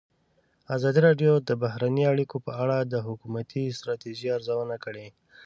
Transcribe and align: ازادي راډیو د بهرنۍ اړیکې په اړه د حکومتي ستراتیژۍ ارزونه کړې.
ازادي 0.75 0.99
راډیو 1.07 1.31
د 1.47 1.49
بهرنۍ 1.63 2.03
اړیکې 2.13 2.37
په 2.45 2.51
اړه 2.63 2.77
د 2.81 2.93
حکومتي 3.07 3.63
ستراتیژۍ 3.77 4.27
ارزونه 4.37 4.75
کړې. 4.85 5.07